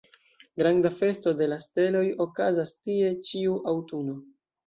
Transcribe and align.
Granda 0.61 0.91
festo 1.01 1.33
de 1.41 1.47
la 1.51 1.59
steloj 1.65 2.01
okazas 2.25 2.73
tie 2.87 3.13
ĉiu 3.29 3.59
aŭtuno. 3.75 4.19